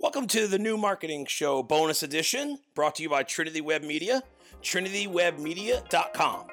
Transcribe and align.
Welcome 0.00 0.26
to 0.28 0.48
the 0.48 0.58
new 0.58 0.76
marketing 0.76 1.26
show 1.26 1.62
bonus 1.62 2.02
edition 2.02 2.58
brought 2.74 2.96
to 2.96 3.04
you 3.04 3.08
by 3.08 3.22
Trinity 3.22 3.60
Web 3.60 3.82
Media, 3.82 4.22
trinitywebmedia.com. 4.60 6.46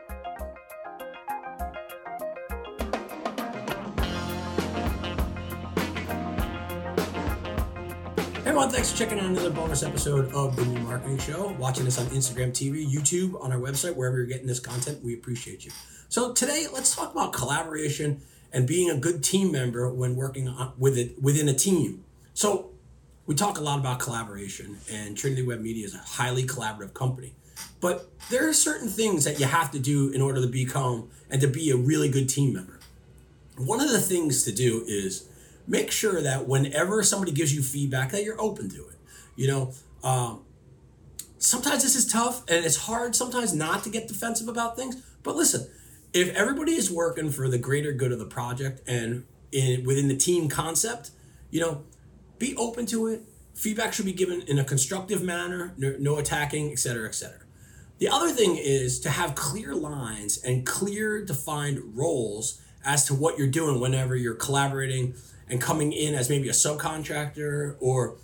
Hey 8.35 8.41
everyone, 8.45 8.69
thanks 8.69 8.91
for 8.91 8.97
checking 8.97 9.19
out 9.19 9.25
another 9.25 9.49
bonus 9.49 9.81
episode 9.81 10.31
of 10.33 10.55
the 10.55 10.63
New 10.63 10.79
Marketing 10.81 11.17
Show. 11.17 11.55
Watching 11.57 11.87
us 11.87 11.99
on 11.99 12.05
Instagram 12.07 12.51
TV, 12.51 12.87
YouTube, 12.87 13.43
on 13.43 13.51
our 13.51 13.59
website, 13.59 13.95
wherever 13.95 14.17
you're 14.17 14.27
getting 14.27 14.47
this 14.47 14.59
content, 14.59 15.03
we 15.03 15.15
appreciate 15.15 15.65
you. 15.65 15.71
So 16.09 16.31
today, 16.31 16.67
let's 16.71 16.95
talk 16.95 17.11
about 17.11 17.33
collaboration 17.33 18.21
and 18.53 18.67
being 18.67 18.91
a 18.91 18.97
good 18.97 19.23
team 19.23 19.51
member 19.51 19.91
when 19.91 20.15
working 20.15 20.47
on, 20.47 20.73
with 20.77 20.95
it 20.97 21.21
within 21.21 21.49
a 21.49 21.55
team. 21.55 22.03
So 22.35 22.71
we 23.25 23.35
talk 23.35 23.57
a 23.57 23.61
lot 23.61 23.79
about 23.79 23.99
collaboration, 23.99 24.77
and 24.91 25.17
Trinity 25.17 25.43
Web 25.43 25.61
Media 25.61 25.85
is 25.85 25.93
a 25.93 25.99
highly 25.99 26.43
collaborative 26.43 26.93
company. 26.93 27.33
But 27.79 28.09
there 28.29 28.47
are 28.47 28.53
certain 28.53 28.89
things 28.89 29.23
that 29.25 29.39
you 29.39 29.45
have 29.45 29.71
to 29.71 29.79
do 29.79 30.09
in 30.09 30.21
order 30.21 30.41
to 30.41 30.47
become 30.47 31.09
and 31.29 31.39
to 31.41 31.47
be 31.47 31.69
a 31.69 31.77
really 31.77 32.09
good 32.09 32.27
team 32.27 32.53
member. 32.53 32.79
One 33.57 33.81
of 33.81 33.91
the 33.91 33.99
things 33.99 34.43
to 34.43 34.51
do 34.51 34.83
is 34.87 35.27
make 35.67 35.91
sure 35.91 36.21
that 36.21 36.47
whenever 36.47 37.03
somebody 37.03 37.31
gives 37.31 37.53
you 37.53 37.61
feedback, 37.61 38.11
that 38.11 38.23
you're 38.23 38.39
open 38.41 38.69
to 38.69 38.87
it. 38.87 38.95
You 39.35 39.47
know, 39.47 39.73
um, 40.03 40.43
sometimes 41.37 41.83
this 41.83 41.95
is 41.95 42.05
tough 42.05 42.43
and 42.47 42.65
it's 42.65 42.77
hard 42.77 43.15
sometimes 43.15 43.53
not 43.53 43.83
to 43.83 43.89
get 43.89 44.07
defensive 44.07 44.47
about 44.47 44.75
things. 44.75 45.01
But 45.23 45.35
listen, 45.35 45.67
if 46.13 46.33
everybody 46.35 46.73
is 46.73 46.91
working 46.91 47.31
for 47.31 47.47
the 47.47 47.57
greater 47.57 47.91
good 47.91 48.11
of 48.11 48.19
the 48.19 48.25
project 48.25 48.81
and 48.87 49.25
in 49.51 49.83
within 49.83 50.07
the 50.07 50.15
team 50.15 50.49
concept, 50.49 51.11
you 51.49 51.59
know, 51.59 51.83
be 52.41 52.55
open 52.57 52.85
to 52.87 53.07
it. 53.07 53.21
Feedback 53.53 53.93
should 53.93 54.05
be 54.05 54.13
given 54.13 54.41
in 54.47 54.57
a 54.57 54.63
constructive 54.63 55.21
manner, 55.21 55.73
no, 55.77 56.17
attacking, 56.17 56.71
etc., 56.71 57.07
etc. 57.07 57.37
The 57.99 58.09
other 58.09 58.29
thing 58.29 58.57
is 58.57 58.99
to 59.01 59.11
have 59.11 59.35
clear 59.35 59.75
lines 59.75 60.41
and 60.43 60.65
clear 60.65 61.23
defined 61.23 61.95
roles 61.95 62.59
as 62.83 63.05
to 63.05 63.13
what 63.13 63.37
you're 63.37 63.47
doing 63.47 63.79
whenever 63.79 64.15
you're 64.15 64.33
collaborating 64.33 65.13
and 65.47 65.61
coming 65.61 65.93
in 65.93 66.15
as 66.15 66.29
maybe 66.29 66.49
a 66.49 66.53
subcontractor 66.53 67.75
or 67.79 68.15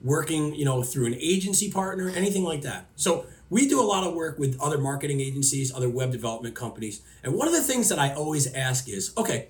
working, 0.00 0.54
you 0.54 0.64
know, 0.64 0.82
through 0.82 1.06
an 1.06 1.14
agency 1.16 1.70
partner, 1.70 2.08
anything 2.08 2.44
like 2.44 2.62
that. 2.62 2.86
So 2.96 3.26
we 3.50 3.68
do 3.68 3.80
a 3.80 3.84
lot 3.84 4.06
of 4.06 4.14
work 4.14 4.38
with 4.38 4.58
other 4.60 4.78
marketing 4.78 5.20
agencies, 5.20 5.74
other 5.74 5.90
web 5.90 6.10
development 6.10 6.54
companies. 6.54 7.02
And 7.22 7.34
one 7.34 7.48
of 7.48 7.52
the 7.52 7.62
things 7.62 7.90
that 7.90 7.98
I 7.98 8.14
always 8.14 8.52
ask 8.54 8.88
is, 8.88 9.12
okay, 9.18 9.48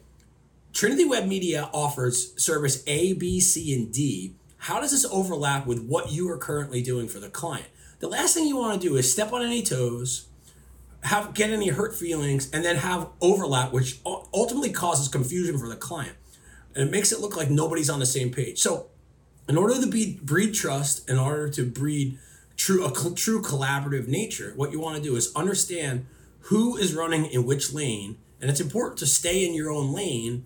Trinity 0.73 1.05
Web 1.05 1.27
Media 1.27 1.71
offers 1.73 2.41
service 2.43 2.83
A, 2.87 3.15
B, 3.15 3.41
C, 3.41 3.75
and 3.75 3.93
D. 3.93 4.35
How 4.59 4.81
does 4.81 4.91
this 4.91 5.07
overlap 5.07 5.67
with 5.67 5.85
what 5.85 6.13
you 6.13 6.31
are 6.31 6.39
currently 6.39 6.83
doing 6.83 7.09
for 7.09 7.19
the 7.19 7.29
client? 7.29 7.67
The 8.01 8.09
last 8.09 8.35
thing 8.35 8.47
you 8.47 8.57
want 8.57 8.81
to 8.81 8.89
do 8.89 8.97
is 8.97 9.11
step 9.11 9.33
on 9.33 9.43
any 9.43 9.63
toes, 9.63 10.29
have 11.03 11.35
get 11.35 11.51
any 11.51 11.69
hurt 11.69 11.97
feelings, 11.97 12.51
and 12.51 12.65
then 12.65 12.77
have 12.77 13.09
overlap, 13.21 13.73
which 13.73 14.01
ultimately 14.05 14.71
causes 14.71 15.09
confusion 15.09 15.59
for 15.59 15.69
the 15.69 15.77
client, 15.77 16.17
and 16.75 16.89
it 16.89 16.93
makes 16.93 17.13
it 17.13 17.21
look 17.21 17.37
like 17.37 17.51
nobody's 17.51 17.91
on 17.91 17.99
the 17.99 18.07
same 18.07 18.31
page. 18.31 18.59
So, 18.61 18.87
in 19.49 19.57
order 19.57 19.81
to 19.81 19.87
be 19.87 20.21
breed 20.23 20.55
trust, 20.55 21.09
in 21.09 21.19
order 21.19 21.49
to 21.49 21.65
breed 21.65 22.19
true 22.57 22.85
a 22.85 23.15
true 23.15 23.43
collaborative 23.43 24.07
nature, 24.07 24.53
what 24.55 24.71
you 24.71 24.79
want 24.79 24.97
to 24.97 25.03
do 25.03 25.17
is 25.17 25.33
understand 25.35 26.07
who 26.43 26.77
is 26.77 26.95
running 26.95 27.27
in 27.27 27.47
which 27.47 27.73
lane, 27.73 28.19
and 28.41 28.51
it's 28.51 28.61
important 28.61 28.99
to 28.99 29.07
stay 29.07 29.45
in 29.45 29.55
your 29.55 29.71
own 29.71 29.93
lane 29.93 30.45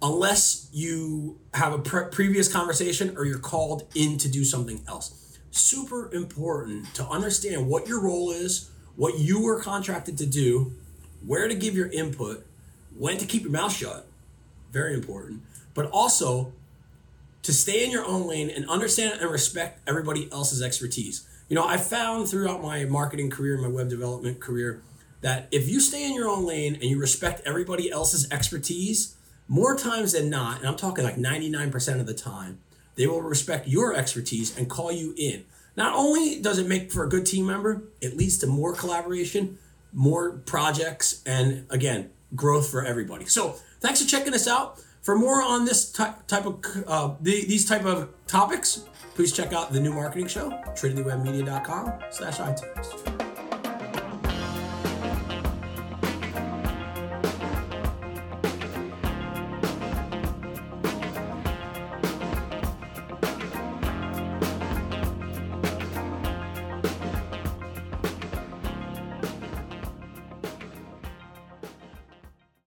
unless 0.00 0.68
you 0.72 1.38
have 1.54 1.72
a 1.72 1.78
pre- 1.78 2.08
previous 2.10 2.52
conversation 2.52 3.16
or 3.16 3.24
you're 3.24 3.38
called 3.38 3.84
in 3.94 4.18
to 4.18 4.28
do 4.28 4.44
something 4.44 4.82
else. 4.86 5.38
Super 5.50 6.12
important 6.14 6.94
to 6.94 7.04
understand 7.06 7.66
what 7.66 7.88
your 7.88 8.00
role 8.00 8.30
is, 8.30 8.70
what 8.96 9.18
you 9.18 9.42
were 9.42 9.60
contracted 9.60 10.16
to 10.18 10.26
do, 10.26 10.72
where 11.26 11.48
to 11.48 11.54
give 11.54 11.74
your 11.74 11.88
input, 11.88 12.46
when 12.96 13.18
to 13.18 13.26
keep 13.26 13.42
your 13.42 13.50
mouth 13.50 13.72
shut. 13.72 14.06
Very 14.70 14.94
important. 14.94 15.42
But 15.74 15.90
also 15.90 16.52
to 17.42 17.52
stay 17.52 17.84
in 17.84 17.90
your 17.90 18.04
own 18.04 18.26
lane 18.26 18.50
and 18.50 18.68
understand 18.68 19.20
and 19.20 19.30
respect 19.30 19.80
everybody 19.88 20.30
else's 20.30 20.62
expertise. 20.62 21.26
You 21.48 21.54
know, 21.54 21.66
I 21.66 21.76
found 21.76 22.28
throughout 22.28 22.62
my 22.62 22.84
marketing 22.84 23.30
career, 23.30 23.56
my 23.56 23.68
web 23.68 23.88
development 23.88 24.38
career, 24.38 24.82
that 25.22 25.48
if 25.50 25.68
you 25.68 25.80
stay 25.80 26.04
in 26.04 26.14
your 26.14 26.28
own 26.28 26.44
lane 26.44 26.74
and 26.74 26.84
you 26.84 26.98
respect 26.98 27.40
everybody 27.46 27.90
else's 27.90 28.30
expertise, 28.30 29.16
more 29.48 29.74
times 29.74 30.12
than 30.12 30.30
not, 30.30 30.58
and 30.58 30.68
I'm 30.68 30.76
talking 30.76 31.04
like 31.04 31.16
99% 31.16 32.00
of 32.00 32.06
the 32.06 32.14
time, 32.14 32.60
they 32.96 33.06
will 33.06 33.22
respect 33.22 33.66
your 33.66 33.94
expertise 33.94 34.56
and 34.56 34.68
call 34.68 34.92
you 34.92 35.14
in. 35.16 35.44
Not 35.76 35.94
only 35.94 36.40
does 36.40 36.58
it 36.58 36.66
make 36.66 36.92
for 36.92 37.04
a 37.04 37.08
good 37.08 37.24
team 37.24 37.46
member, 37.46 37.84
it 38.00 38.16
leads 38.16 38.38
to 38.38 38.46
more 38.46 38.74
collaboration, 38.74 39.58
more 39.92 40.32
projects, 40.32 41.22
and 41.24 41.66
again, 41.70 42.10
growth 42.34 42.68
for 42.68 42.84
everybody. 42.84 43.24
So 43.26 43.56
thanks 43.80 44.02
for 44.02 44.08
checking 44.08 44.34
us 44.34 44.46
out. 44.46 44.80
For 45.02 45.16
more 45.16 45.40
on 45.40 45.64
this 45.64 45.90
type, 45.92 46.44
of 46.44 46.62
uh, 46.86 47.14
these 47.22 47.64
type 47.66 47.84
of 47.86 48.10
topics, 48.26 48.84
please 49.14 49.32
check 49.32 49.52
out 49.52 49.72
the 49.72 49.80
new 49.80 49.92
marketing 49.92 50.26
show, 50.26 50.50
trinitywebmedia.com 50.74 51.92
slash 52.10 52.38
iTunes. 52.38 53.47